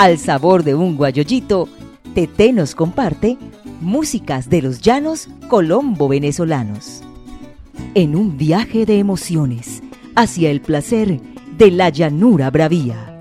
[0.00, 1.68] Al sabor de un guayollito,
[2.14, 3.36] Tete nos comparte
[3.82, 7.02] músicas de los llanos colombo-venezolanos.
[7.92, 9.82] En un viaje de emociones
[10.16, 11.20] hacia el placer
[11.58, 13.20] de la llanura bravía.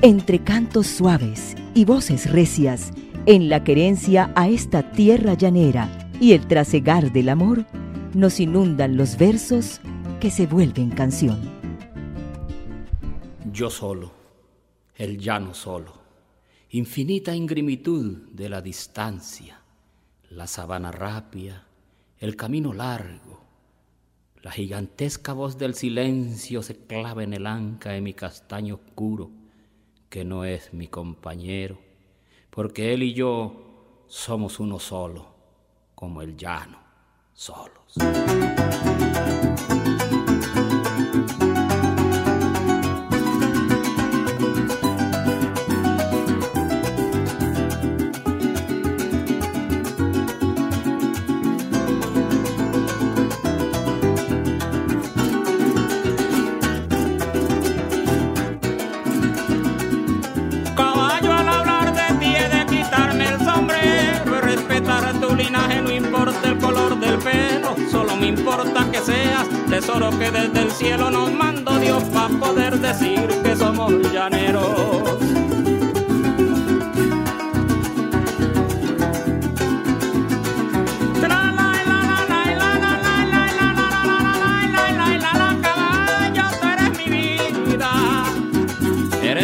[0.00, 2.90] Entre cantos suaves y voces recias,
[3.26, 7.66] en la querencia a esta tierra llanera y el trasegar del amor,
[8.14, 9.82] nos inundan los versos
[10.18, 11.38] que se vuelven canción.
[13.52, 14.21] Yo solo,
[14.96, 15.92] el llano solo,
[16.70, 19.60] infinita ingrimitud de la distancia,
[20.30, 21.66] la sabana rápida,
[22.18, 23.42] el camino largo,
[24.42, 29.30] la gigantesca voz del silencio se clava en el anca de mi castaño oscuro,
[30.08, 31.78] que no es mi compañero,
[32.50, 35.34] porque él y yo somos uno solo,
[35.94, 36.78] como el llano,
[37.32, 37.94] solos.
[69.04, 75.02] Seas tesoro que desde el cielo nos mandó Dios para poder decir que somos llaneros.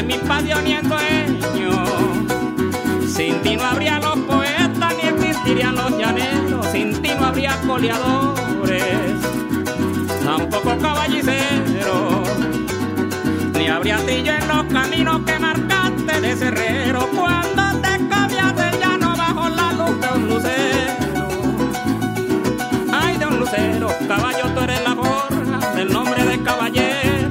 [0.06, 1.84] Mi patio ni en sueño,
[3.06, 8.17] sin ti no habría los poetas ni existirían los llaneros, sin ti no habría coleador
[14.69, 20.28] caminos que marcaste de cerrero cuando te cambias de llano bajo la luz de un
[20.28, 21.28] lucero.
[22.93, 27.31] Ay, de un lucero, caballo, tú eres la forja del nombre de caballero,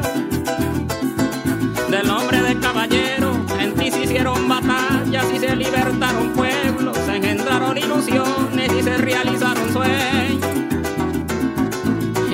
[1.89, 3.31] del nombre de caballero.
[3.59, 9.71] En ti se hicieron batallas y se libertaron pueblos, se engendraron ilusiones y se realizaron
[9.73, 10.57] sueños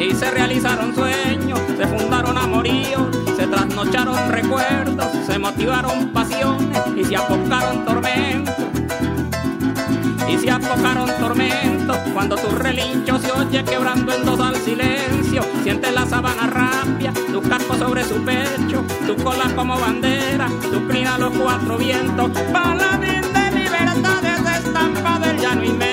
[0.04, 3.13] y se realizaron sueños, se fundaron amoríos,
[3.84, 8.56] se trasnocharon recuerdos, se motivaron pasiones y se apocaron tormentos.
[10.30, 15.44] Y se apocaron tormentos cuando tu relincho se oye quebrando en dos al silencio.
[15.64, 21.18] Siente la sabana rapia, tu casco sobre su pecho, tu cola como bandera, tu crina
[21.18, 22.32] los cuatro vientos.
[22.52, 25.93] Paladín de libertad es estampa del llano inmenso.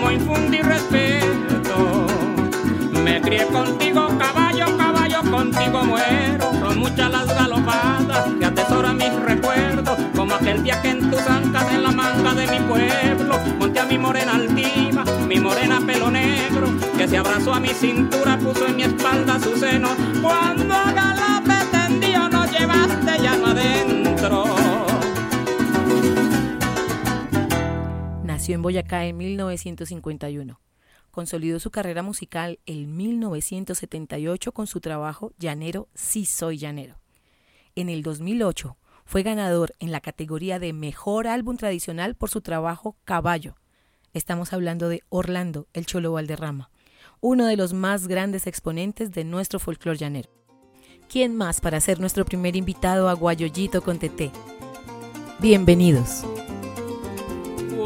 [0.00, 2.06] cómo infundir respeto.
[3.04, 6.50] Me crié contigo, caballo, caballo, contigo muero.
[6.58, 11.70] Son muchas las galopadas que atesoran mis recuerdos, como aquel día que en tus ancas,
[11.72, 16.68] en la manga de mi pueblo, monté a mi morena altiva, mi morena pelo negro,
[16.96, 19.88] que se abrazó a mi cintura, puso en mi espalda su seno.
[20.22, 23.89] Cuando a galope tendió, no llevaste llama adentro.
[28.60, 30.60] En Boyacá en 1951.
[31.10, 37.00] Consolidó su carrera musical en 1978 con su trabajo Llanero, sí soy llanero.
[37.74, 38.76] En el 2008
[39.06, 43.56] fue ganador en la categoría de Mejor Álbum Tradicional por su trabajo Caballo.
[44.12, 46.70] Estamos hablando de Orlando, el Cholo Valderrama,
[47.20, 50.28] uno de los más grandes exponentes de nuestro folclor llanero.
[51.08, 54.30] ¿Quién más para ser nuestro primer invitado a Guayollito con TT?
[55.40, 56.24] Bienvenidos.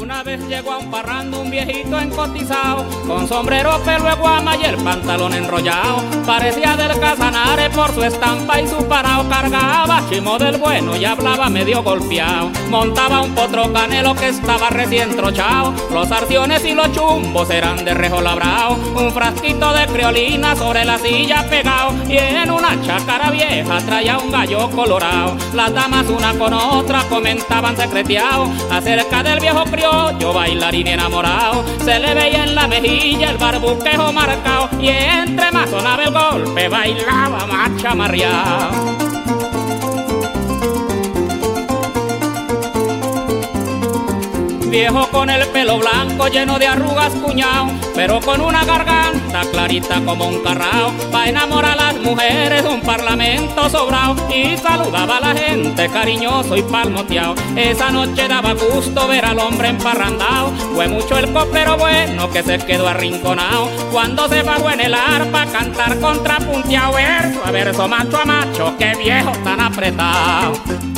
[0.05, 4.75] Una vez llegó a un parrando un viejito encotizado, con sombrero, pelo guama y el
[4.77, 6.03] pantalón enrollado.
[6.27, 9.27] Parecía del Casanare por su estampa y su parao.
[9.27, 12.51] Cargaba chimo del bueno y hablaba medio golpeado.
[12.69, 15.73] Montaba un potro canelo que estaba recién trochado.
[15.91, 18.75] Los arciones y los chumbos eran de rejo labrado.
[18.95, 21.95] Un frasquito de criolina sobre la silla pegado.
[22.07, 25.35] Y en una chácara vieja traía un gallo colorado.
[25.55, 29.63] Las damas una con otra comentaban secreteado acerca del viejo
[30.19, 31.63] yo bailarín enamorado.
[31.83, 36.67] Se le veía en la mejilla el barbuquejo marcado y entre más sonaba el golpe
[36.67, 39.04] bailaba más chamarreado.
[44.75, 50.27] Viejo con el pelo blanco lleno de arrugas cuñao, pero con una garganta clarita como
[50.27, 55.87] un carrao, pa' enamorar a las mujeres un parlamento sobrao, y saludaba a la gente
[55.87, 57.35] cariñoso y palmoteado.
[57.55, 62.57] Esa noche daba gusto ver al hombre emparrandao, fue mucho el coplero bueno que se
[62.57, 68.25] quedó arrinconado, cuando se pagó en el arpa cantar contrapunteado, verso a verso, macho a
[68.25, 70.94] macho, qué viejo tan apretado.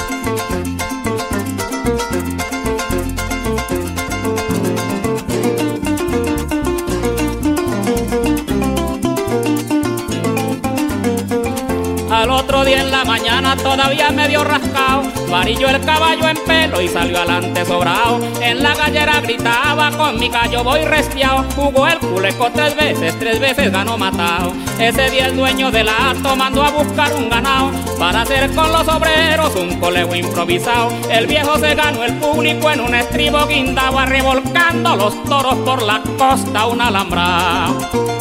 [12.67, 17.63] Día en la mañana todavía medio rascado, varilló el caballo en pelo y salió adelante
[17.65, 18.19] sobrado.
[18.41, 21.45] En la gallera gritaba, con mi gallo voy restiao.
[21.55, 24.51] Jugó el culeco tres veces, tres veces ganó matado.
[24.79, 28.85] Ese día el dueño del acto mandó a buscar un ganado para hacer con los
[28.89, 30.91] obreros un colego improvisado.
[31.09, 36.01] El viejo se ganó el público en un estribo guindado, revolcando los toros por la
[36.17, 38.16] costa un alambrado.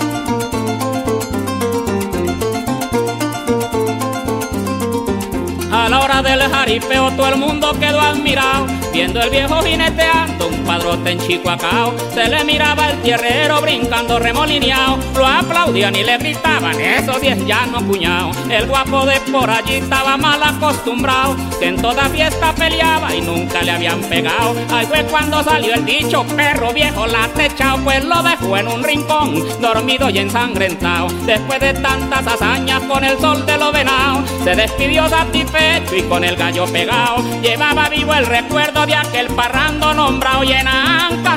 [6.18, 11.18] Hora del jaripeo todo el mundo quedó admirado, viendo el viejo jineteando un padrote en
[11.18, 11.94] Chihuacao.
[12.14, 17.44] Se le miraba el tierrero brincando remolineado, lo aplaudían y le gritaban, eso sí es
[17.44, 18.30] llano cuñado.
[18.50, 23.62] El guapo de por allí estaba mal acostumbrado, que en toda fiesta peleaba y nunca
[23.62, 24.54] le habían pegado.
[24.70, 28.82] Ahí fue cuando salió el dicho, perro viejo la techao, pues lo dejó en un
[28.82, 31.08] rincón, dormido y ensangrentado.
[31.26, 36.24] Después de tantas hazañas con el sol de lo venado, se despidió satisfecho y con
[36.24, 40.66] el gallo pegado llevaba vivo el recuerdo de aquel parrando nombrado y en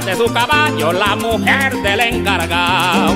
[0.05, 3.15] de su caballo la mujer del encargado.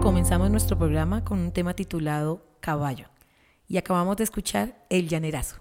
[0.00, 3.08] Comenzamos nuestro programa con un tema titulado Caballo
[3.68, 5.56] y acabamos de escuchar El Llanerazo.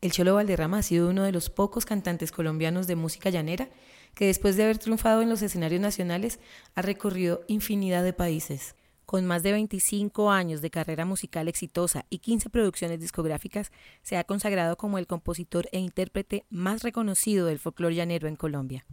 [0.00, 3.68] El Cholo Valderrama ha sido uno de los pocos cantantes colombianos de música llanera
[4.14, 6.40] que después de haber triunfado en los escenarios nacionales
[6.74, 8.74] ha recorrido infinidad de países.
[9.06, 13.70] Con más de 25 años de carrera musical exitosa y 15 producciones discográficas,
[14.02, 18.86] se ha consagrado como el compositor e intérprete más reconocido del folclore llanero en Colombia.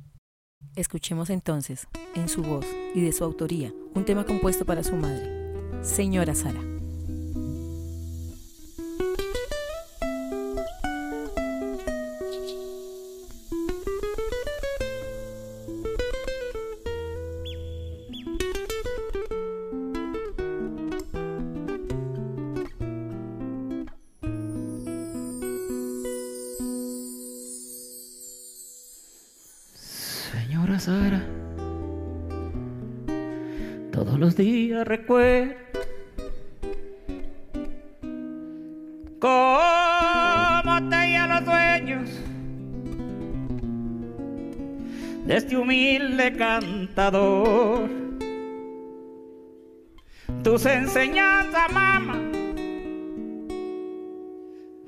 [0.75, 5.83] Escuchemos entonces, en su voz y de su autoría, un tema compuesto para su madre,
[5.83, 6.78] Señora Sara.
[34.83, 35.53] Recuerdo
[39.19, 42.09] cómo te los sueños
[45.25, 47.89] de este humilde cantador.
[50.43, 52.17] Tus enseñanzas, mamá,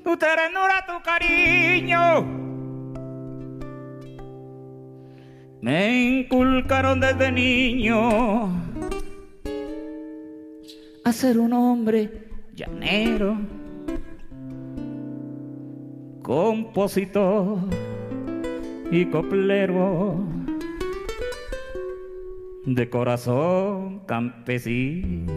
[0.02, 2.42] tu ternura, tu cariño.
[5.62, 8.71] me inculcaron desde niño
[11.04, 13.36] a ser un hombre llanero,
[16.22, 17.58] compositor
[18.90, 20.42] y coplero.
[22.64, 25.32] de corazón campesino.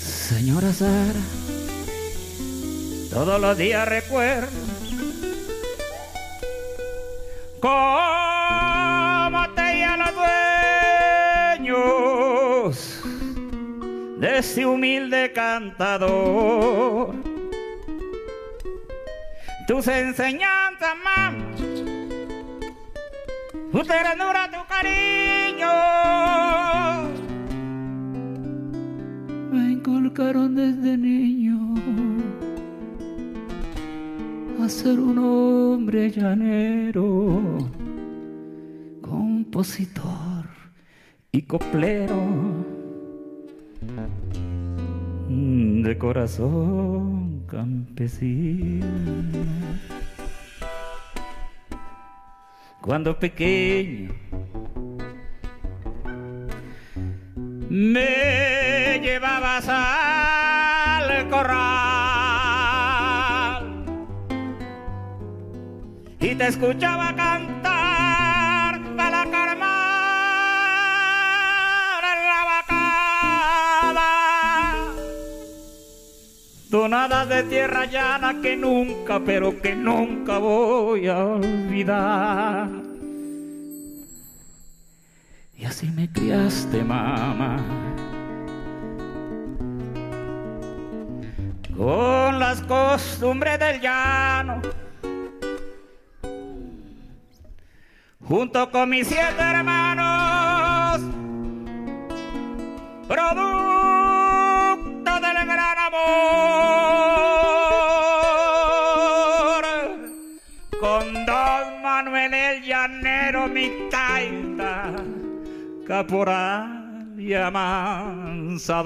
[0.00, 1.20] Señora Sara,
[3.10, 4.48] todos los días recuerdo
[7.60, 10.51] cómo te los dueños
[14.22, 17.12] de ese humilde cantador.
[19.66, 21.36] Tus enseñanzas, mamá,
[23.72, 25.72] tu ternura, tu cariño
[29.72, 31.74] inculcaron desde niño
[34.64, 37.58] a ser un hombre llanero,
[39.00, 40.46] compositor
[41.32, 42.71] y coplero
[45.32, 48.86] de corazón campesino.
[52.80, 54.12] Cuando pequeño
[57.70, 61.62] me llevabas al corral
[66.20, 67.61] y te escuchaba cantar
[76.72, 82.70] Tonadas de tierra llana que nunca, pero que nunca voy a olvidar.
[85.54, 87.58] Y así me criaste, mamá.
[91.76, 94.62] Con las costumbres del llano.
[98.26, 101.02] Junto con mis siete hermanos.
[103.06, 103.81] Producto
[105.46, 106.02] gran amor.
[110.80, 114.92] Con Don Manuel el Llanero, mi taita
[115.86, 118.82] caporal y amansador.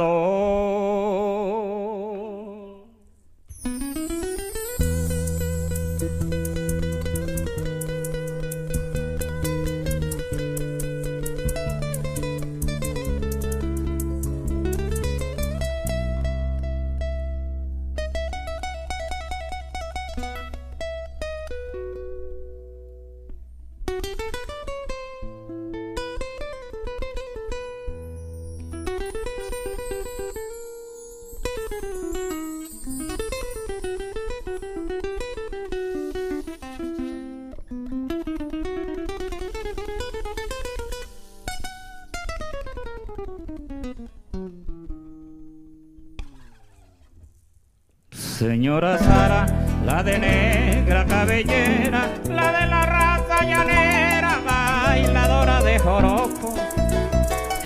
[48.38, 49.46] Señora Sara,
[49.86, 56.54] la de negra cabellera, la de la raza llanera, bailadora de joropo.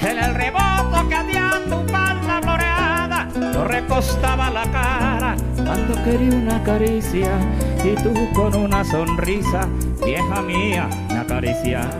[0.01, 6.63] En el rebozo que hacía tu palma floreada, lo recostaba la cara cuando quería una
[6.63, 7.33] caricia
[7.83, 9.67] y tú con una sonrisa,
[10.05, 11.91] vieja mía, me acariciaba.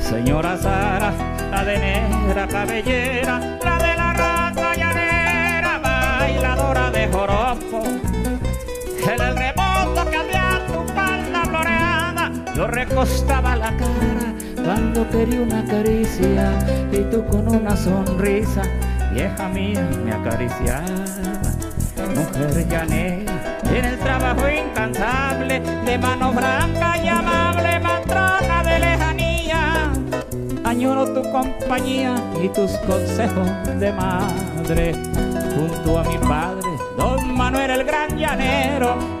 [0.00, 1.12] Señora Sara,
[1.50, 3.58] la de negra cabellera,
[6.64, 7.82] bailadora de joropo.
[9.10, 16.52] El rebozo que había tu palma floreada, lo recostaba la cara cuando quería una caricia
[16.90, 18.62] y tú con una sonrisa,
[19.12, 20.84] vieja mía, me acariciaba.
[22.14, 23.32] Mujer llanera,
[23.64, 29.92] en el trabajo incansable, de mano franca y amable, matrona de lejanía.
[30.64, 33.48] Añoro tu compañía y tus consejos
[33.80, 34.94] de madre
[35.54, 36.43] junto a mi padre,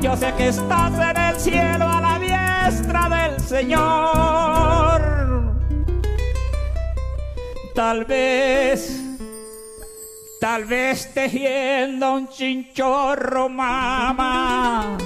[0.00, 5.00] Yo sé que estás en el cielo a la diestra del Señor.
[7.74, 9.00] Tal vez,
[10.40, 14.98] tal vez tejiendo un chinchorro, mamá,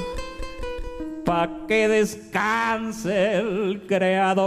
[1.25, 4.39] pa' que descanse el creador.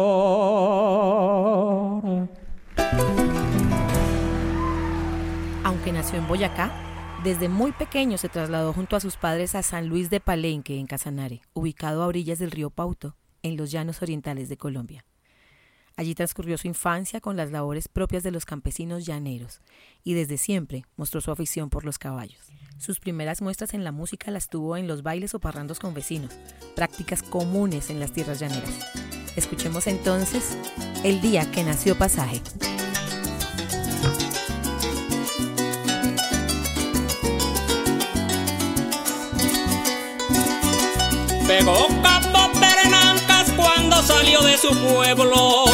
[5.64, 6.91] Aunque nació en Boyacá,
[7.24, 10.88] desde muy pequeño se trasladó junto a sus padres a San Luis de Palenque, en
[10.88, 15.06] Casanare, ubicado a orillas del río Pauto, en los llanos orientales de Colombia.
[15.98, 19.62] Allí transcurrió su infancia con las labores propias de los campesinos llaneros
[20.04, 22.42] y desde siempre mostró su afición por los caballos.
[22.80, 26.34] Sus primeras muestras en la música las tuvo en los bailes o parrandos con vecinos,
[26.76, 28.80] prácticas comunes en las tierras llaneras.
[29.36, 30.58] Escuchemos entonces
[31.04, 32.42] El día que nació Pasaje.
[41.52, 45.66] Pegó Campo Pernancas cuando salió de su pueblo.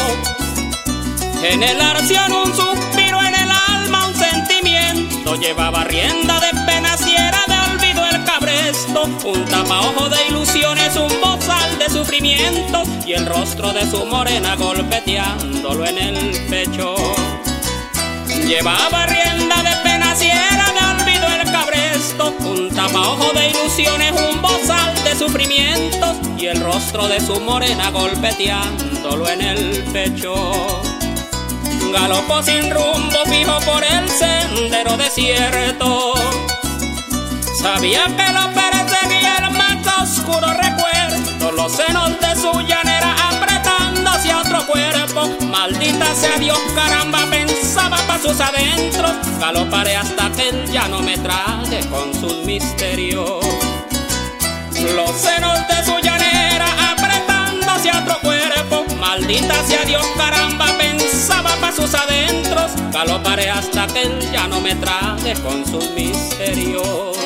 [1.40, 7.12] En el arción un suspiro, en el alma un sentimiento, llevaba rienda de penas y
[7.12, 13.72] de olvido el cabresto, un tapaojo de ilusiones, un bozal de sufrimiento y el rostro
[13.72, 16.96] de su morena golpeteándolo en el pecho.
[18.48, 20.57] Llevaba rienda de penas y
[22.26, 29.28] un tapaojo de ilusiones, un bozal de sufrimientos y el rostro de su morena golpeteándolo
[29.28, 30.82] en el pecho.
[31.92, 36.14] Galopó sin rumbo fijo por el sendero desierto.
[37.62, 42.87] Sabía que lo perseguía el más oscuro recuerdo, los senos de su otro
[45.50, 49.12] Maldita sea Dios, caramba, pensaba para sus adentros.
[49.40, 53.44] Galoparé hasta que él ya no me trague con sus misterios.
[54.94, 58.84] Los senos de su llanera apretando hacia otro cuerpo.
[59.00, 62.72] Maldita sea Dios, caramba, pensaba para sus adentros.
[62.92, 67.16] Galoparé hasta que él ya no me trague con sus misterios.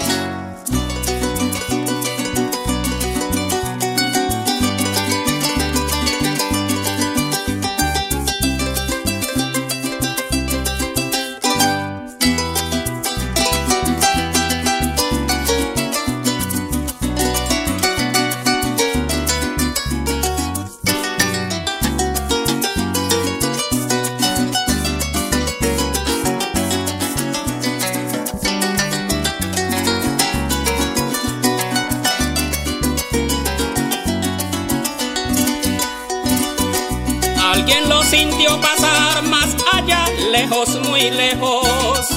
[40.31, 42.09] Lejos, muy lejos.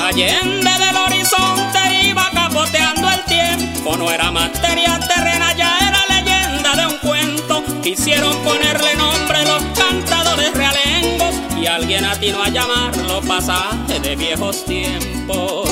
[0.00, 3.96] Allende del horizonte iba capoteando el tiempo.
[3.96, 7.62] No era materia terrena, ya era leyenda de un cuento.
[7.82, 15.70] Quisieron ponerle nombre los cantadores realengos y alguien atinó a llamarlo pasaje de viejos tiempos.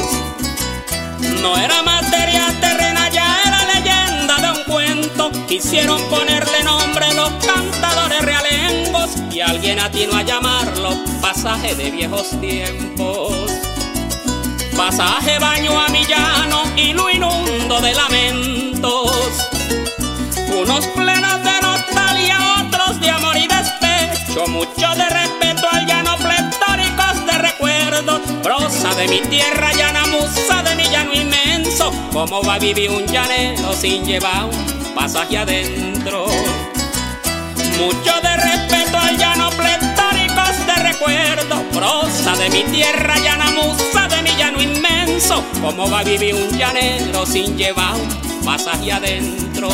[1.43, 2.90] No era materia terrena,
[5.49, 13.51] Quisieron ponerle nombre los cantadores realengos y alguien atinó a llamarlo pasaje de viejos tiempos.
[14.77, 19.49] Pasaje baño a mi llano y lo inundo de lamentos.
[20.59, 24.47] Unos plenos de nostalgia, otros de amor y despecho.
[24.49, 28.21] Mucho de respeto al llano, pletóricos de recuerdos.
[28.43, 31.93] Prosa de mi tierra llana, musa de mi llano inmenso.
[32.13, 36.27] ¿Cómo va a vivir un llanero sin llevar un pasaje adentro?
[37.79, 41.63] Mucho de respeto al llano, pletóricos de recuerdo.
[41.73, 45.43] Prosa de mi tierra llana, musa de mi llano inmenso.
[45.61, 49.71] ¿Cómo va a vivir un llanero sin llevar un pasaje adentro?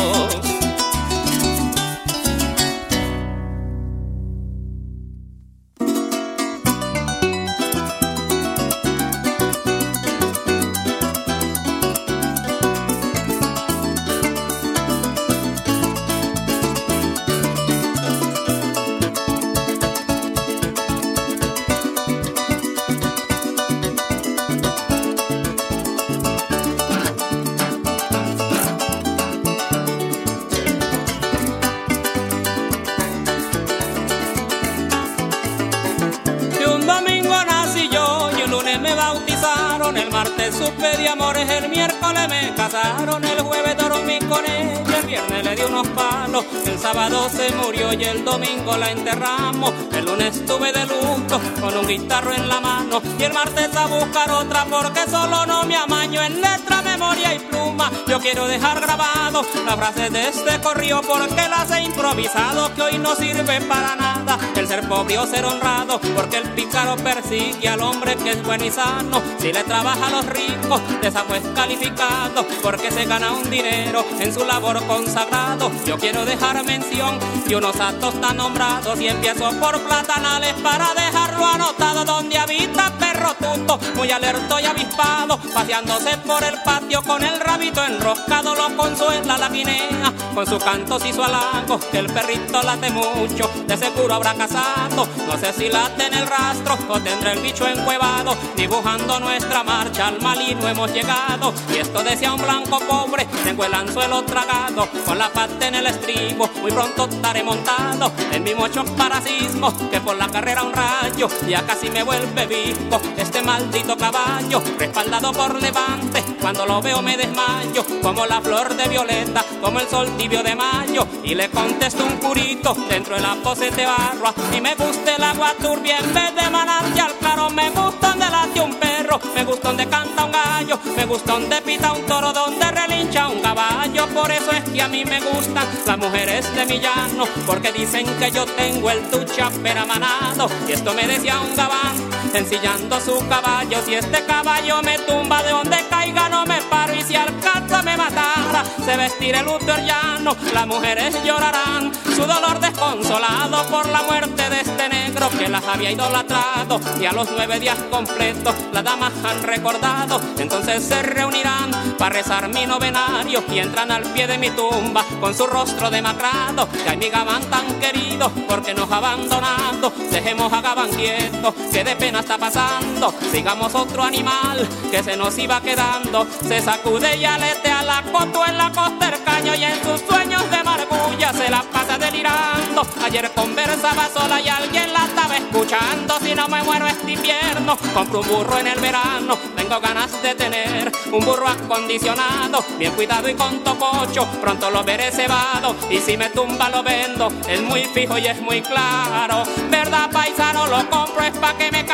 [47.29, 52.33] Se murió y el domingo la enterramos, el lunes estuve de luto con un guitarro
[52.33, 56.41] en la mano y el martes a buscar otra porque solo no me amaño en
[56.41, 57.91] letra, memoria y pluma.
[58.07, 62.97] Yo quiero dejar grabado la frase de este corrido porque las he improvisado que hoy
[62.97, 67.81] no sirve para nada el ser pobre o ser honrado porque el pícaro persigue al
[67.81, 69.21] hombre que es bueno y sano.
[69.39, 74.45] Si le trabaja a los ricos, después calificado porque se gana un dinero en su
[74.45, 75.71] labor consagrado.
[75.87, 77.17] Yo quiero dejar mención
[77.47, 83.33] y unos actos tan nombrados y empiezo por platanales para dejarlo anotado donde habita perro
[83.33, 89.37] tuto, muy alerto y avispado, paseándose por el patio con el rabito enroscado, lo consuela
[89.37, 94.13] la guinea con su cantos y su halago, que el perrito late mucho de seguro
[94.13, 95.07] habrá casado.
[95.27, 98.37] No sé si late en el rastro o tendrá el bicho encuevado.
[98.55, 101.46] Dibujando nuestra marcha al malino hemos llegado.
[101.73, 104.87] Y esto decía un blanco pobre, tengo el anzuelo tragado.
[105.05, 108.11] Con la pata en el estribo, muy pronto estaré montado.
[108.31, 111.27] En mi mocho parasismo, que por la carrera un rayo.
[111.47, 114.61] Ya casi me vuelve vivo este maldito caballo.
[114.77, 117.85] Respaldado por levante, cuando lo veo me desmayo.
[118.01, 121.07] Como la flor de violeta, como el sol tibio de mayo.
[121.23, 124.33] Y le contesto un curito dentro de la pose de barro.
[124.55, 127.49] Y me gusta el agua turbia en vez de al claro.
[127.49, 130.79] Me gusta donde late un perro, me gusta donde canta un gallo.
[130.95, 134.07] Me gusta donde pita un toro, donde relincha un caballo.
[134.07, 137.25] Por eso es que a mí me gustan las mujeres de mi llano.
[137.45, 140.49] Porque dicen que yo tengo el tucha peramanado.
[140.67, 143.77] Y esto me decía un gabán, ensillando su caballo.
[143.85, 146.93] Si este caballo me tumba de donde caiga, no me paro.
[146.93, 150.35] Y si alcanza me matara, se vestirá el luto llano.
[150.53, 155.91] Las mujeres llorarán su dolor desconsolado por la muerte de este negro que las había
[155.91, 156.79] idolatrado.
[156.99, 160.19] Y a los nueve días completos las damas han recordado.
[160.37, 165.35] Entonces se reunirán para rezar mi novenario y entran al pie de mi tumba con
[165.35, 166.67] su rostro demacrado.
[166.69, 169.91] Que ay mi tan querido, porque nos ha abandonado.
[170.11, 173.13] Dejemos a Gabán quieto, que de pena está pasando.
[173.31, 176.27] Sigamos otro animal que se nos iba quedando.
[176.47, 180.49] Se sacude y aletea la coto en la costa del caño y en sus sueños
[180.49, 182.85] de margulla se la pasa delirando.
[183.03, 186.15] Ayer conversaba sola y alguien la estaba escuchando.
[186.21, 189.37] Si no me muero este invierno, compro un burro en el verano.
[189.55, 194.25] Tengo ganas de tener un burro acondicionado, bien cuidado y con topocho.
[194.41, 197.31] Pronto lo veré cebado y si me tumba lo vendo.
[197.47, 199.43] Es muy fijo y es muy claro.
[199.69, 201.85] Verdad paisano lo compro es pa' que me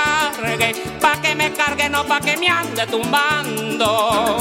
[1.00, 1.50] pa' que me
[1.90, 4.40] no pa' que me ande tumbando.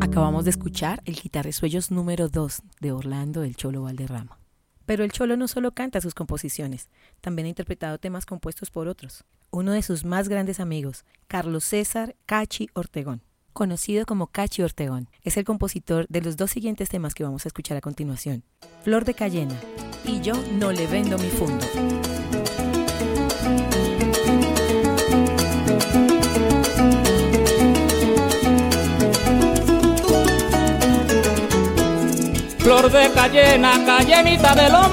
[0.00, 4.38] Acabamos de escuchar el Guitarresuellos número 2 de Orlando el Cholo Valderrama.
[4.86, 6.88] Pero el Cholo no solo canta sus composiciones,
[7.20, 9.24] también ha interpretado temas compuestos por otros.
[9.50, 13.22] Uno de sus más grandes amigos, Carlos César Cachi Ortegón,
[13.58, 17.48] conocido como Cachi Ortegón, es el compositor de los dos siguientes temas que vamos a
[17.48, 18.44] escuchar a continuación,
[18.84, 19.56] Flor de Cayena.
[20.04, 21.66] Y Yo no le vendo mi fondo.
[32.58, 34.88] Flor de cayena, cayenita de los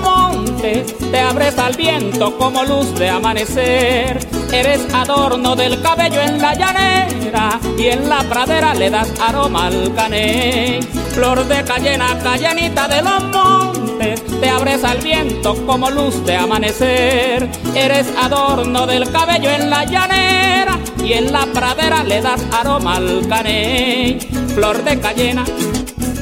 [0.62, 4.20] te abres al viento como luz de amanecer.
[4.52, 9.94] Eres adorno del cabello en la llanera y en la pradera le das aroma al
[9.94, 10.80] cané.
[11.13, 17.50] Flor de cayena, cayenita de los montes, te abres al viento como luz de amanecer.
[17.76, 23.28] Eres adorno del cabello en la llanera y en la pradera le das aroma al
[23.28, 24.20] cané.
[24.54, 25.46] Flor de cayena,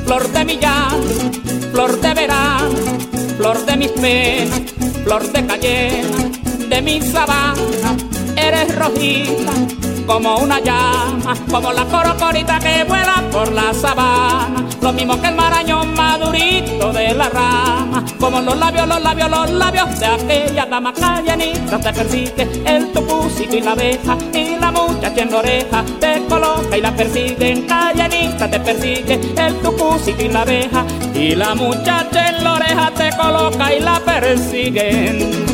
[0.06, 1.02] flor de millán,
[1.72, 2.69] flor de verano,
[3.38, 4.62] flor de mis penas,
[5.04, 6.30] flor de cayena,
[6.69, 7.96] de mi sabana,
[8.36, 9.52] eres rojita
[10.06, 15.36] como una llama, como la corocorita que vuela por la sabana, lo mismo que el
[15.36, 20.93] marañón madurito de la rama, como los labios, los labios, los labios de aquella dama
[20.93, 25.84] callanita te persigue el tupusito y la abeja y la muchacha en la oreja.
[26.00, 31.36] Te coloca y la persigue en callanita te persigue el tupusito y la abeja y
[31.36, 35.52] la muchacha en la oreja te coloca y la persiguen.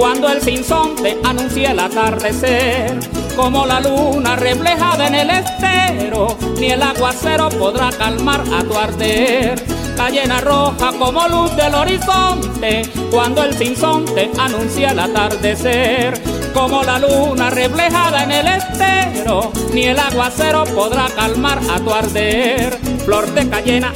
[0.00, 2.98] Cuando el sinsonte anuncia el atardecer,
[3.36, 9.62] como la luna reflejada en el estero, ni el aguacero podrá calmar a tu arder.
[9.98, 16.18] Cayena roja como luz del horizonte, cuando el sinsonte anuncia el atardecer,
[16.54, 22.78] como la luna reflejada en el estero, ni el aguacero podrá calmar a tu arder.
[23.04, 23.92] Flor de cayena,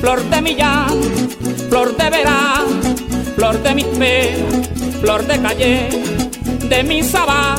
[0.00, 0.98] flor de millán,
[1.68, 2.80] flor de verano,
[3.36, 5.88] flor de mis penas, flor de calle,
[6.68, 7.56] de mi sabana,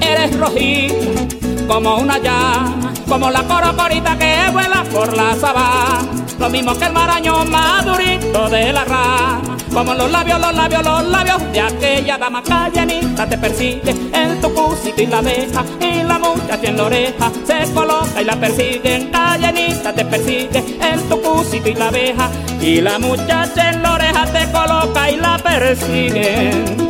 [0.00, 0.94] eres rojita
[1.66, 6.92] como una llama, como la corocorita que vuela por la sabana, lo mismo que el
[6.92, 12.42] marañón madurito de la rama, como los labios, los labios, los labios de aquella dama
[12.42, 17.32] callanita te persigue en tu cusito y la deja, y la muchacha en la oreja
[17.44, 22.30] se coloca y la persigue, en callanita te persigue en tu cusito y la deja,
[22.60, 26.89] y la muchacha en la oreja te coloca y la persigue.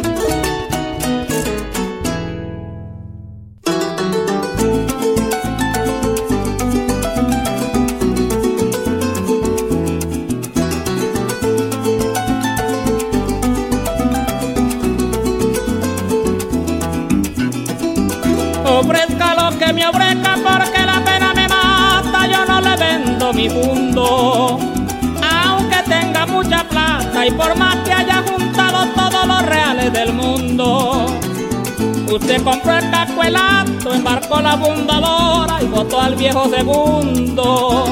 [32.11, 37.85] Usted compró el cascuelato, embarcó la abundadora y votó al viejo segundo.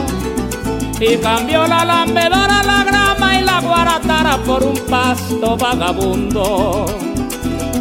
[1.00, 6.86] Y cambió la lambedora, la grama y la guaratara por un pasto vagabundo.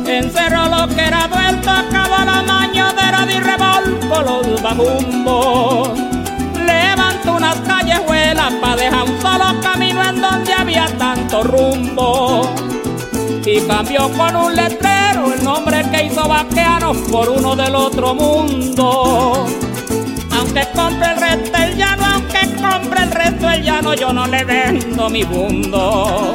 [0.05, 6.07] Encerró lo que era vuelto, acabó la mañodera y revolco los bajumbos
[7.37, 12.66] unas callejuelas para dejar un solo camino en donde había tanto rumbo.
[13.49, 19.45] Y cambió con un letrero el nombre que hizo vaqueanos por uno del otro mundo.
[20.37, 24.43] Aunque compre el resto el llano, aunque compre el resto el llano, yo no le
[24.43, 26.33] vendo mi mundo.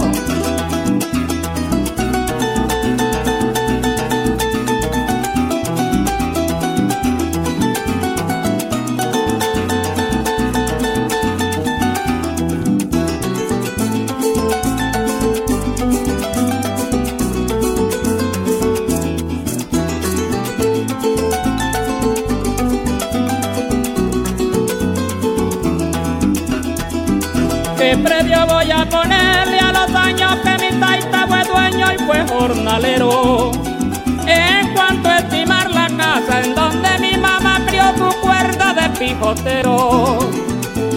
[32.74, 40.18] En cuanto a estimar la casa en donde mi mamá crió su cuerda de pijotero.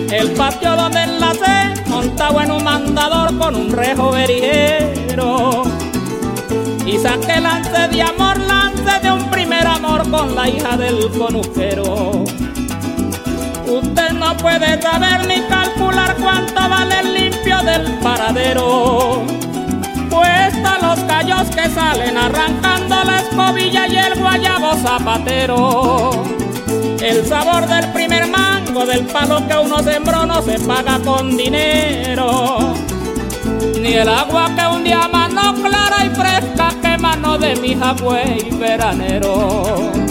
[0.10, 5.64] El patio donde enlacé montado en un mandador con un rejo verijero.
[6.86, 12.24] Y saqué lance de amor, lance de un primer amor con la hija del conujero.
[13.68, 19.26] Usted no puede saber ni calcular cuánto vale el limpio del paradero.
[20.82, 26.12] Los callos que salen arrancando la escobilla y el guayabo zapatero.
[27.02, 32.74] El sabor del primer mango del palo que uno sembró no se paga con dinero.
[33.80, 38.56] Ni el agua que un día mano clara y fresca que mano de mi y
[38.56, 40.05] veranero.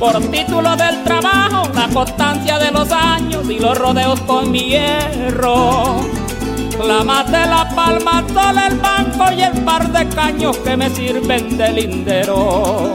[0.00, 6.00] Por título del trabajo, la constancia de los años y los rodeos con mi hierro.
[6.84, 10.90] La más de la palma, sol, el banco y el par de caños que me
[10.90, 12.94] sirven de lindero.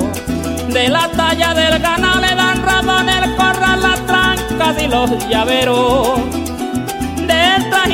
[0.74, 6.20] De la talla del ganado le dan razón el corral, las trancas y los llaveros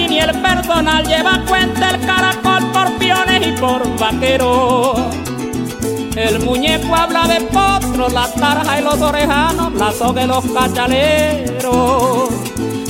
[0.10, 5.21] y el personal lleva cuenta el caracol por piones y por vaqueros.
[6.16, 12.30] El muñeco habla de potros, las tarjas y los orejanos, la soga y los cachaleros.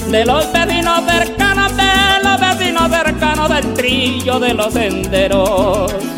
[0.10, 6.11] De los vecinos cercanos, de los vecinos cercanos del trillo de los senderos.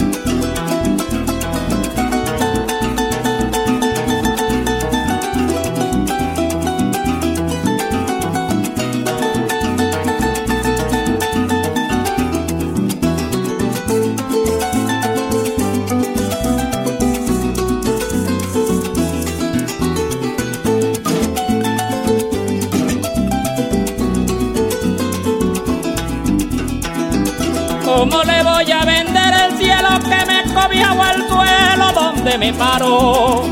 [28.03, 33.45] ¿Cómo le voy a vender el cielo que me cobija al suelo donde me paro?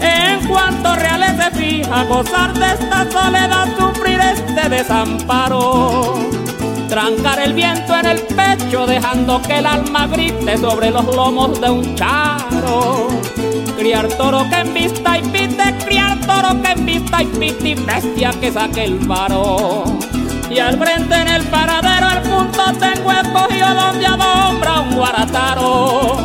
[0.00, 6.16] En cuanto reales de feliz a gozar de esta soledad, sufrir este desamparo.
[6.88, 11.70] Trancar el viento en el pecho, dejando que el alma grite sobre los lomos de
[11.70, 13.06] un charo.
[13.78, 17.74] Criar toro que en vista y pite, criar toro que en vista y pite, y
[17.74, 19.84] bestia que saque el varo.
[20.50, 26.16] Y al frente en el paradero, al punto tengo escogido donde adombra un guarataro.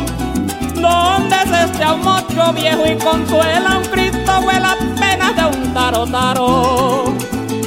[0.74, 6.06] Donde se esté un mocho viejo y consuela un Cristo huela penas de un taro
[6.06, 7.04] taro.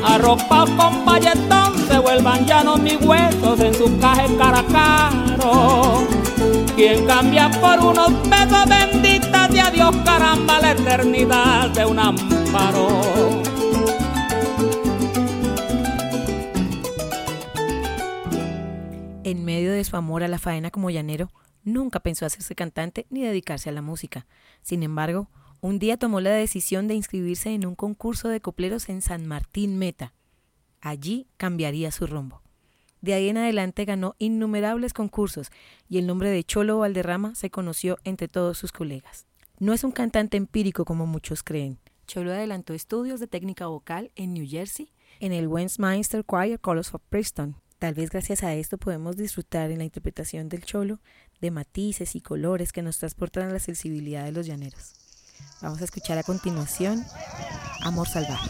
[0.03, 6.07] Arropados con palletón se vuelvan llanos mis huesos en su caja caracaro.
[6.75, 13.46] Quien cambia por unos besos benditas de adiós caramba la eternidad de un amparo.
[19.77, 21.31] De su amor a la faena como llanero,
[21.63, 24.25] nunca pensó hacerse cantante ni dedicarse a la música.
[24.61, 25.29] Sin embargo,
[25.61, 29.77] un día tomó la decisión de inscribirse en un concurso de copleros en San Martín
[29.77, 30.13] Meta.
[30.81, 32.41] Allí cambiaría su rumbo.
[33.01, 35.51] De ahí en adelante ganó innumerables concursos
[35.87, 39.25] y el nombre de Cholo Valderrama se conoció entre todos sus colegas.
[39.59, 41.79] No es un cantante empírico como muchos creen.
[42.05, 47.01] Cholo adelantó estudios de técnica vocal en New Jersey, en el Westminster Choir College of
[47.09, 50.99] Princeton, Tal vez gracias a esto podemos disfrutar en la interpretación del cholo
[51.41, 54.93] de matices y colores que nos transportan a la sensibilidad de los llaneros.
[55.61, 57.03] Vamos a escuchar a continuación
[57.83, 58.49] Amor Salvaje.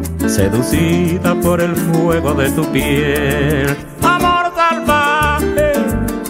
[0.31, 3.77] seducida por el fuego de tu piel.
[4.01, 5.73] Amor salvaje,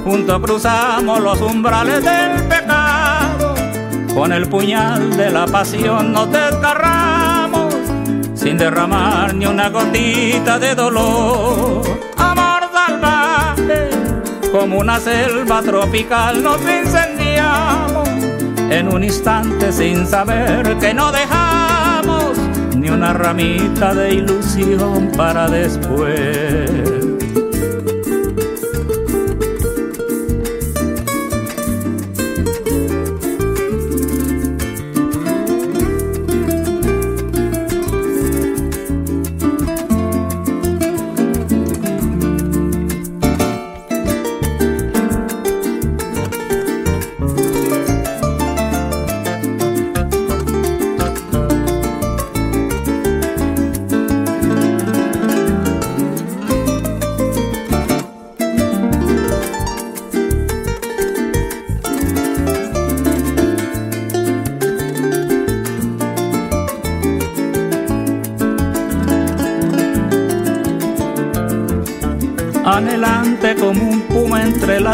[0.04, 3.54] juntos cruzamos los umbrales del pecado,
[4.14, 7.76] con el puñal de la pasión nos desgarramos,
[8.34, 11.84] sin derramar ni una gotita de dolor.
[12.18, 13.90] Amor salvaje,
[14.52, 18.10] como una selva tropical nos incendiamos,
[18.72, 21.51] en un instante sin saber que no dejamos
[22.92, 26.61] una ramita de ilusión para después.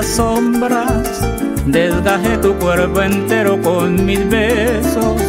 [0.08, 1.22] Sombras,
[1.65, 5.22] desgajé tu cuerpo entero con mis besos,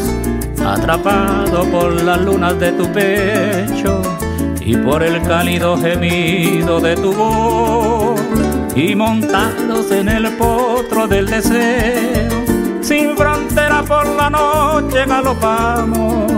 [0.64, 4.02] atrapado por las lunas de tu pecho
[4.60, 8.20] y por el cálido gemido de tu voz,
[8.74, 12.28] y montados en el potro del deseo,
[12.80, 16.30] sin frontera por la noche galopamos,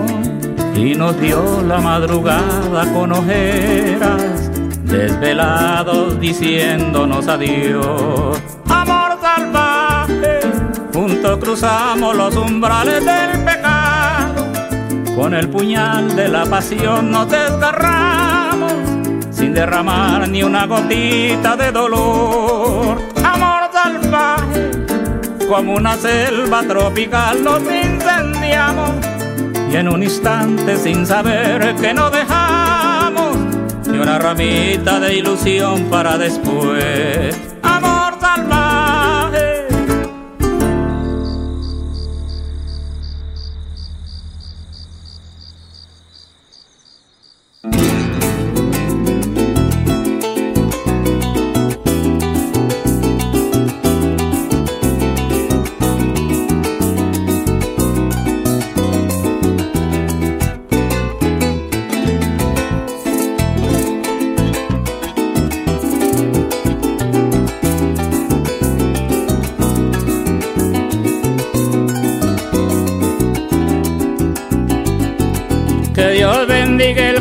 [0.74, 4.49] y nos dio la madrugada con ojeras
[4.90, 8.38] desvelados diciéndonos adiós.
[8.68, 10.40] Amor salvaje,
[10.92, 14.46] juntos cruzamos los umbrales del pecado,
[15.14, 18.72] con el puñal de la pasión nos desgarramos,
[19.30, 23.00] sin derramar ni una gotita de dolor.
[23.24, 24.70] Amor salvaje,
[25.48, 28.90] como una selva tropical nos incendiamos,
[29.70, 32.39] y en un instante sin saber que no dejamos
[34.00, 37.49] una ramita de ilusión para después.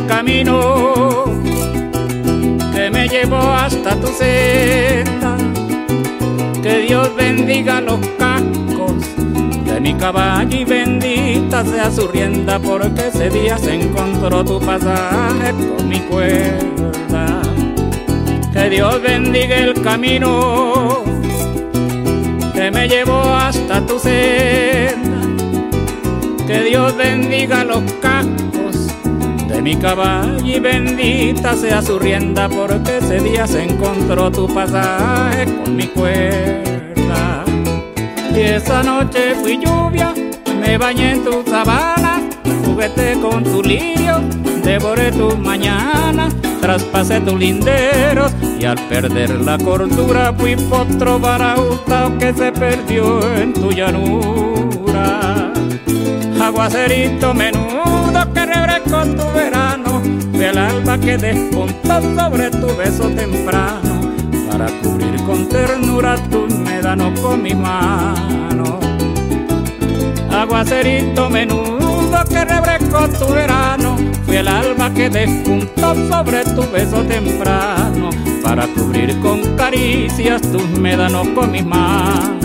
[0.09, 1.25] Camino
[2.73, 5.37] que me llevó hasta tu senda.
[6.63, 9.15] Que Dios bendiga los cascos
[9.65, 15.53] de mi caballo y bendita sea su rienda porque ese día se encontró tu pasaje
[15.53, 17.41] con mi cuerda.
[18.51, 21.03] Que Dios bendiga el camino
[22.55, 25.21] que me llevó hasta tu senda.
[26.47, 27.83] Que Dios bendiga los
[29.59, 35.45] de mi caballo y bendita sea su rienda porque ese día se encontró tu pasaje
[35.45, 37.43] con mi cuerda.
[38.33, 40.13] Y esa noche fui lluvia,
[40.61, 42.21] me bañé en tu sabana,
[42.63, 44.21] juguete con tu lirio,
[44.63, 52.33] devoré tus mañanas, traspasé tus linderos y al perder la cordura fui potro barautao que
[52.33, 55.51] se perdió en tu llanura.
[56.41, 57.79] Aguacerito menudo
[58.79, 60.01] refrescó tu verano,
[60.33, 64.13] fue el alba que despuntó sobre tu beso temprano
[64.49, 68.79] para cubrir con ternura tus médanos con mi mano.
[70.31, 78.09] Aguacerito menudo que refrescó tu verano, fue el alma que despuntó sobre tu beso temprano
[78.43, 82.38] para cubrir con caricias tus médanos con mis manos.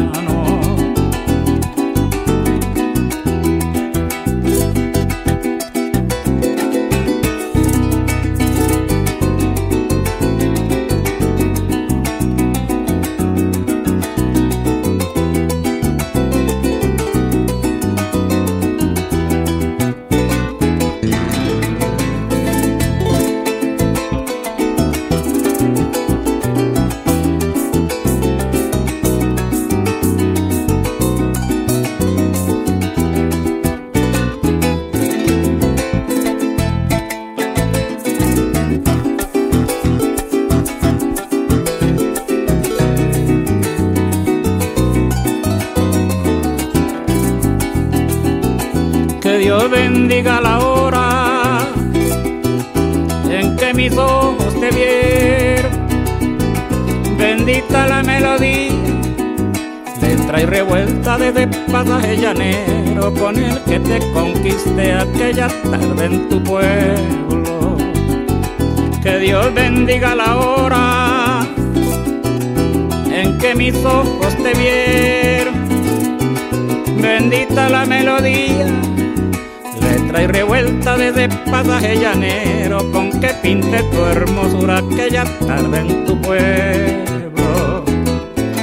[50.06, 51.60] Bendiga la hora
[53.30, 55.72] en que mis ojos te vieron.
[57.16, 58.70] Bendita la melodía,
[60.02, 66.42] letra y revuelta desde pasaje llanero con el que te conquisté aquella tarde en tu
[66.42, 67.78] pueblo.
[69.02, 71.46] Que Dios bendiga la hora
[73.10, 75.54] en que mis ojos te vieron.
[77.00, 78.66] Bendita la melodía
[80.22, 87.84] y revuelta desde pasaje llanero con que pinte tu hermosura aquella tarde en tu pueblo.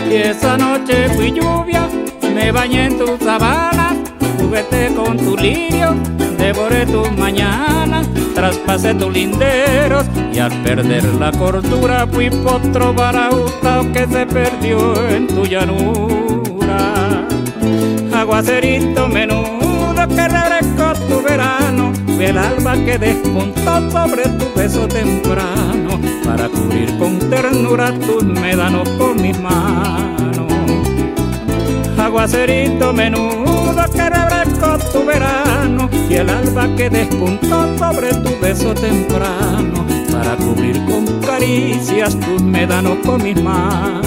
[0.09, 1.87] Y esa noche fui lluvia,
[2.33, 3.95] me bañé en tu sabana,
[4.39, 5.95] juguete con tu lirio,
[6.37, 14.07] devoré tus mañanas, traspasé tus linderos y al perder la cordura fui potro barautao que
[14.07, 17.27] se perdió en tu llanura.
[18.13, 20.60] Aguacerito menudo que refrescó
[21.21, 28.23] verano, fue el alba que despuntó sobre tu beso temprano, para cubrir con ternura tus
[28.23, 30.51] médanos con mis manos.
[31.97, 39.85] Aguacerito menudo que refrescó tu verano, y el alba que despuntó sobre tu beso temprano,
[40.11, 44.01] para cubrir con caricias tus médanos con mis manos.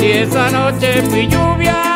[0.00, 1.89] Y esa noche fui lluvia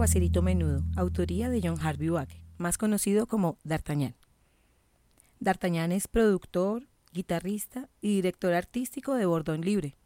[0.00, 4.16] Aguacerito Menudo, autoría de John Harvey Waque, más conocido como D'Artagnan.
[5.40, 9.98] D'Artagnan es productor, guitarrista y director artístico de Bordón Libre,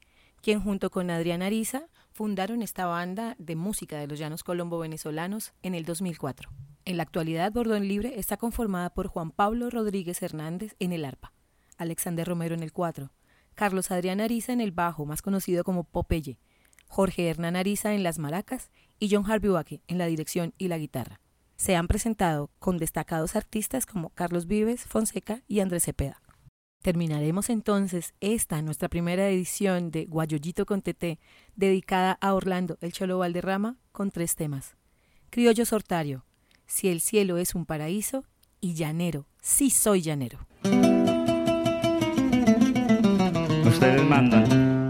[0.42, 5.52] quien junto con Adrián Ariza fundaron esta banda de música de los llanos colombo venezolanos
[5.62, 6.50] en el 2004.
[6.86, 11.32] En la actualidad, Bordón Libre está conformada por Juan Pablo Rodríguez Hernández en el arpa,
[11.78, 13.12] Alexander Romero en el cuatro,
[13.54, 16.40] Carlos Adrián Ariza en el bajo, más conocido como Popeye,
[16.88, 20.78] Jorge Hernán Ariza en las maracas y John Harvey Waque en la dirección y la
[20.78, 21.20] guitarra.
[21.56, 26.20] Se han presentado con destacados artistas como Carlos Vives, Fonseca y Andrés Cepeda.
[26.82, 31.18] Terminaremos entonces esta, nuestra primera edición de Guayollito con TT,
[31.56, 34.76] dedicada a Orlando el Cholo Valderrama, con tres temas.
[35.30, 36.26] Criollo Sortario,
[36.66, 38.24] Si el cielo es un paraíso,
[38.60, 40.46] y Llanero, sí soy llanero.
[43.66, 44.83] Ustedes mandan.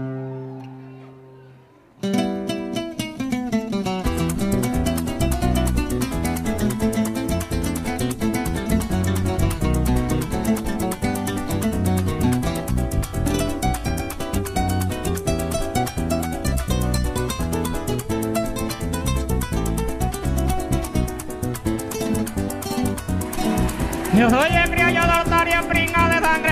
[24.17, 24.69] Yo soy el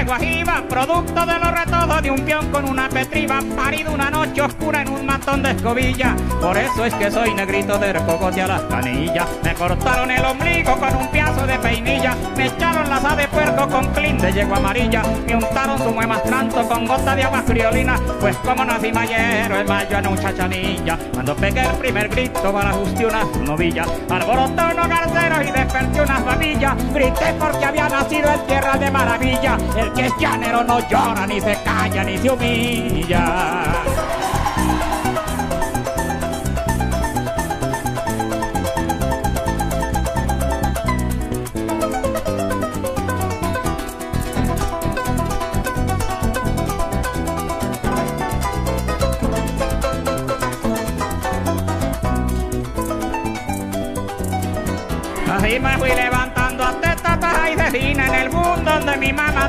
[0.04, 4.82] guajiva, producto de los retojos de un peón con una petriba, parido una noche oscura
[4.82, 6.16] en un matón de escobilla.
[6.41, 9.28] Por eso es que soy negrito de cocote a las canillas.
[9.43, 13.86] Me cortaron el ombligo con un piazo de peinilla, me echaron la de puerco con
[13.93, 15.93] clean de yegua amarilla, me untaron su
[16.30, 20.97] tanto con gota de agua criolina, pues como nací mayero en mayo en un chachanilla,
[21.14, 26.26] cuando pegué el primer grito para ajustar unas novillas, alborotó unos garceros y desperté unas
[26.26, 29.58] babillas, grité por que había nacido en tierra de maravilla.
[29.93, 33.83] Que es llanero no llora, ni se calla, ni se humilla.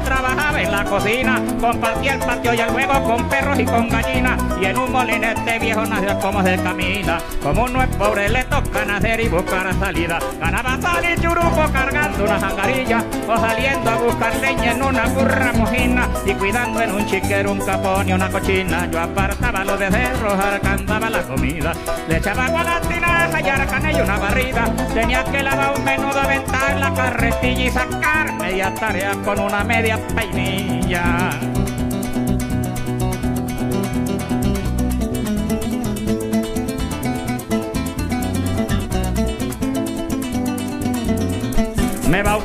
[0.01, 1.43] Trabajaba en la cocina.
[1.61, 4.41] Compartía el patio y el juego con perros y con gallinas.
[4.61, 7.19] Y en un molinete viejo nació como se camina.
[7.43, 10.19] Como uno es pobre le toca nacer y buscar salida.
[10.41, 13.05] Ganaba salir churupo cargando una jangarilla.
[13.29, 16.09] O saliendo a buscar leña en una burra mojina.
[16.25, 18.89] Y cuidando en un chiquero un capón y una cochina.
[18.91, 21.73] Yo apartaba los becerros, alcanzaba la comida.
[22.09, 22.65] Le echaba agua
[23.29, 24.65] tinaja y y una barrida.
[24.93, 29.99] Tenía que lavar un menudo, aventar la carretilla y sacar media tarea con una media
[30.15, 31.31] peinilla.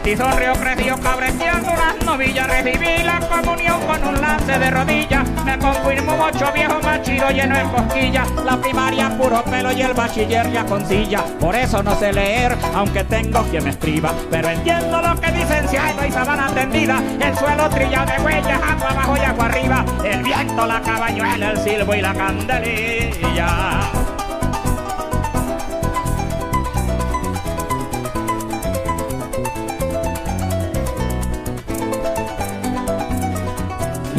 [0.10, 5.60] Bautizó Río Creció cabreteando unas novillas, recibí la comunión con un lance de rodillas, me
[5.60, 10.66] confirmó ocho viejo machido lleno de cosquillas, la primaria puro pelo y el bachiller ya
[10.66, 15.22] con silla, por eso no sé leer, aunque tengo quien me escriba, pero entiendo lo
[15.22, 19.46] que dicen si hay sabana tendida, el suelo trillado de huellas, agua abajo y agua
[19.46, 24.19] arriba, el viento, la cabañuela, el silbo y la candelilla.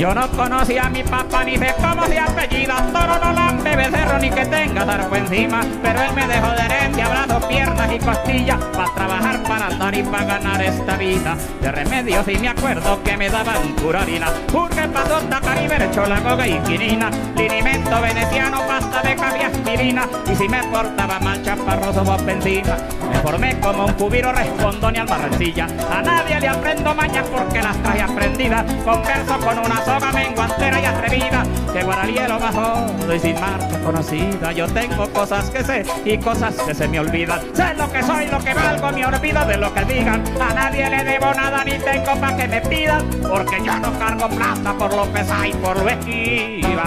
[0.01, 2.77] Yo no conocía a mi papá ni sé cómo se apellida.
[2.91, 5.61] Toro no lambe becerro ni que tenga zarpo encima.
[5.83, 8.59] Pero él me dejó de herencia, brazos, piernas y costillas.
[8.73, 11.37] Para trabajar, para andar y para ganar esta vida.
[11.61, 14.29] De remedios y me acuerdo que me daban curarina.
[14.55, 17.11] Urge, patota, caribe, chola, y quinina.
[17.37, 20.09] Linimento veneciano, pasta de cabia aspirina.
[20.33, 22.79] Y si me portaba mal, chaparroso, vos benzina.
[23.23, 25.67] Formé como un cubiro respondón y albarrancilla.
[25.91, 28.65] A nadie le aprendo mañas porque las traje aprendidas.
[28.85, 31.43] Converso con una soga menguantera y atrevida.
[31.73, 34.53] Que guaraliero bajo y sin marca conocida.
[34.53, 37.41] Yo tengo cosas que sé y cosas que se me olvidan.
[37.55, 40.25] Sé lo que soy, lo que valgo, me olvido de lo que digan.
[40.41, 43.09] A nadie le debo nada ni tengo pa' que me pidan.
[43.23, 46.85] Porque yo no cargo plata por lo que y por lo esquiva.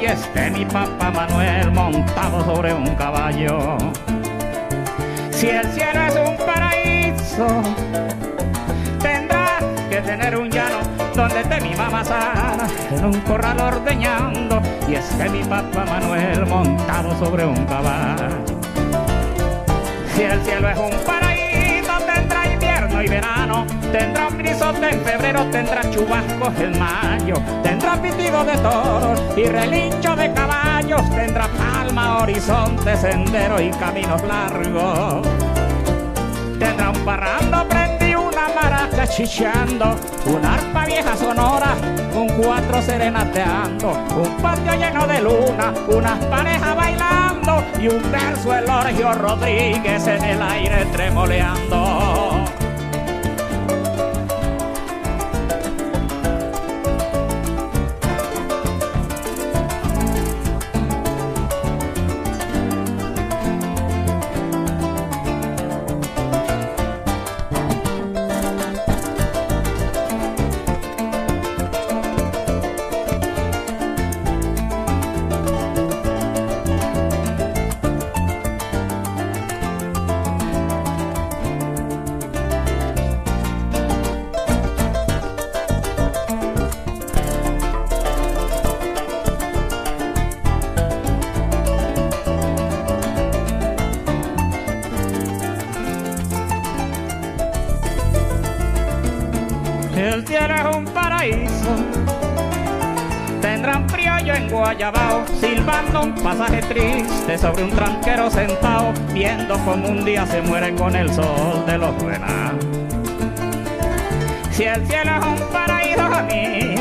[0.00, 3.76] Y esté mi papá Manuel montado sobre un caballo.
[5.30, 7.62] Si el cielo es un paraíso,
[9.00, 9.58] tendrá
[9.88, 10.78] que tener un llano
[11.14, 17.18] donde esté mi mamá Sara en un corral ordeñando y esté mi papá Manuel montado
[17.18, 18.49] sobre un caballo.
[20.20, 25.46] Si el cielo es un paraíso, tendrá invierno y verano, tendrá un grisote en febrero,
[25.46, 32.98] tendrá chubascos en mayo, tendrá pitido de toros y relincho de caballos, tendrá palma, horizonte,
[32.98, 35.26] sendero y caminos largos.
[36.58, 39.96] Tendrá un parrando prendi una maraca chichando,
[40.26, 41.72] una arpa vieja sonora,
[42.14, 47.29] un cuatro serenateando, un patio lleno de luna, unas parejas bailando
[47.80, 51.89] y un verso el Orgio Rodríguez en el aire tremoleando.
[104.50, 110.74] Guayabao, silbando un pasaje triste sobre un tranquero sentado, viendo como un día se muere
[110.74, 112.64] con el sol de los venados.
[114.50, 116.74] Si el cielo es un paraíso a mí,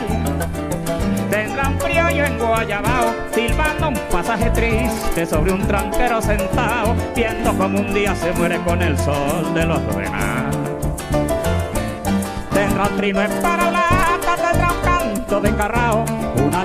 [1.29, 7.79] tendrán frío yo en Guayabao, silbando un pasaje triste sobre un tranquero sentado, viendo como
[7.79, 10.57] un día se muere con el sol de los venados.
[12.51, 13.89] Tendrán trino para la
[14.21, 16.05] tendrá un canto de carrao,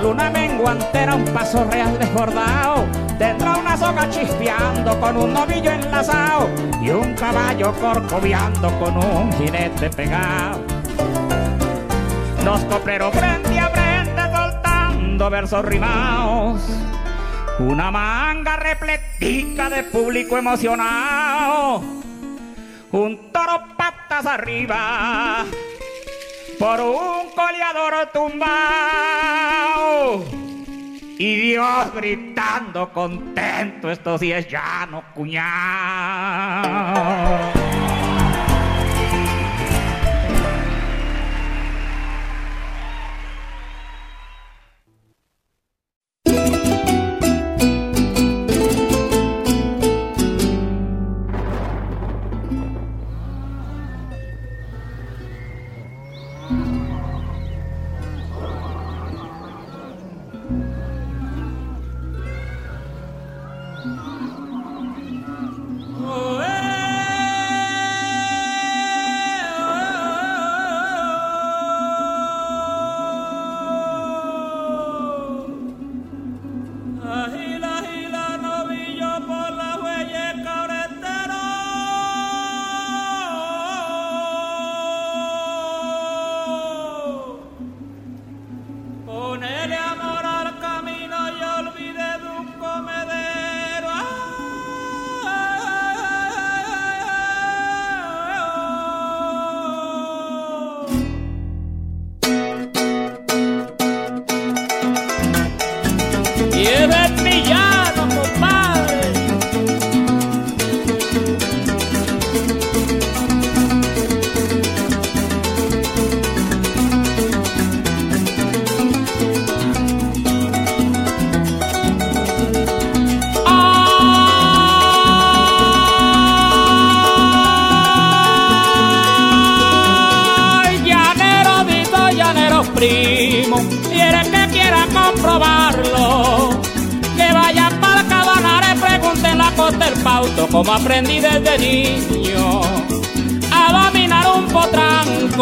[0.05, 2.85] una luna menguantera, un paso real desbordado.
[3.17, 6.49] Tendrá una soga chispeando con un novillo enlazado
[6.81, 10.61] y un caballo corcoviando con un jinete pegado.
[12.43, 16.61] Los copleros frente a frente soltando versos rimados.
[17.59, 21.81] Una manga repletica de público emocionado.
[22.91, 25.45] Un toro patas arriba
[26.59, 28.45] por un coleador tumbado.
[31.17, 35.45] Y Dios gritando contento, esto sí es llano, cuñado.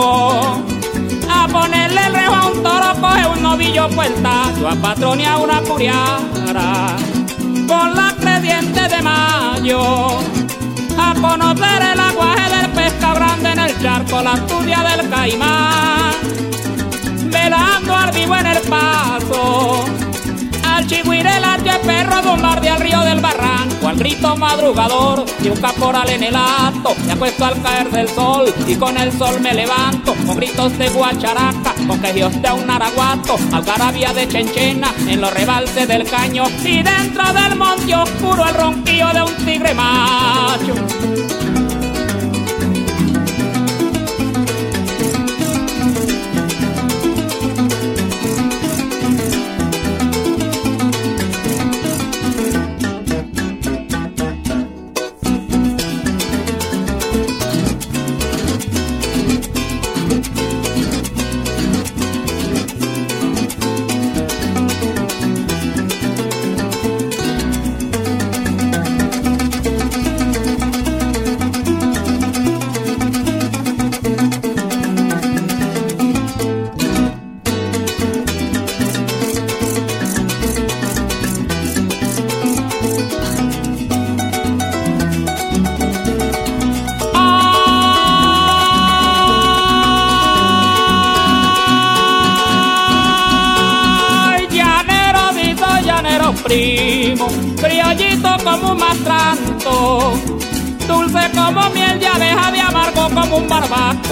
[0.03, 6.95] A ponerle el rejo a un toro, coge un novillo puertazo, a patronear una curiara.
[7.67, 10.19] Con la creciente de mayo,
[10.97, 16.13] a conocer el aguaje del pesca grande en el charco, la estudia del caimán,
[17.31, 19.85] velando al vivo en el paso
[20.83, 26.09] al chigüirel de perro bombardea al río del barranco, al grito madrugador de un caporal
[26.09, 26.93] en el acto.
[27.05, 30.89] Me acuesto al caer del sol y con el sol me levanto, con gritos de
[30.89, 36.83] guacharaca, con quejios de un araguato, algarabía de chenchena en los rebalses del caño y
[36.83, 41.12] dentro del monte oscuro el ronquillo de un tigre macho.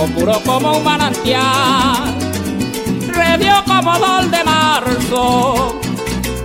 [0.08, 2.16] Puro como un manantial,
[3.08, 5.80] redio como sol de marzo,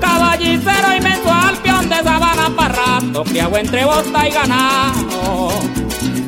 [0.00, 5.50] caballicero y mensual, peón de sabana para rato, criado entre bosta y ganado,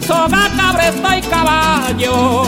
[0.07, 2.43] soga, cabresto y caballo,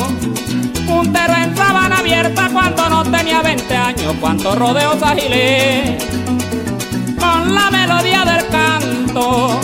[0.87, 6.20] puntero en sabana abierta cuando no tenía 20 años, cuántos rodeos agilé
[7.51, 9.61] la melodía del canto.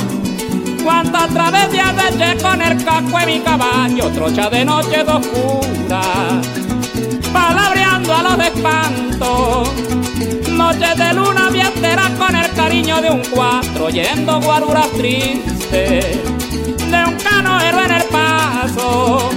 [0.84, 6.02] Cuántas travesías eché con el casco de mi caballo, trocha de noche oscura,
[7.32, 9.68] palabreando a los espantos.
[10.50, 16.18] Noches de luna vientera con el cariño de un cuatro, yendo guaruras tristes,
[16.90, 19.30] de un canoero en el paso.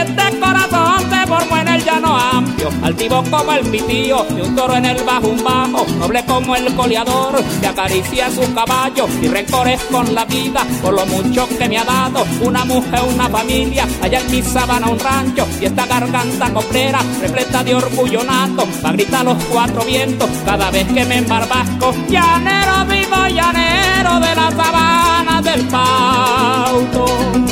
[0.00, 1.57] este corazón se formó
[2.06, 6.54] amplio, altivo como el pitío, de un toro en el bajo un bajo, noble como
[6.56, 11.68] el coleador, que acaricia su caballo y rencores con la vida, por lo mucho que
[11.68, 15.86] me ha dado, una mujer, una familia, allá en mi sabana un rancho, y esta
[15.86, 21.04] garganta coplera, repleta de orgullo nato, va a gritar los cuatro vientos, cada vez que
[21.04, 27.47] me embarbasco, llanero vivo, llanero de la sabana del pauto.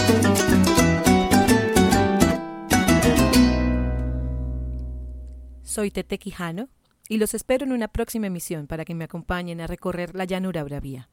[5.77, 6.71] Soy Tete Quijano
[7.07, 10.65] y los espero en una próxima emisión para que me acompañen a recorrer la llanura
[10.65, 11.11] bravía,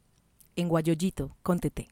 [0.56, 1.90] en Guayollito con Tete.